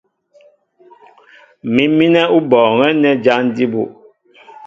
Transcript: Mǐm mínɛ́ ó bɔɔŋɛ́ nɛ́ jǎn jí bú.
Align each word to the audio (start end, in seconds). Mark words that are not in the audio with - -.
Mǐm 1.73 1.91
mínɛ́ 1.97 2.25
ó 2.35 2.37
bɔɔŋɛ́ 2.49 2.91
nɛ́ 3.01 3.13
jǎn 3.23 3.43
jí 3.55 3.65
bú. 3.71 3.81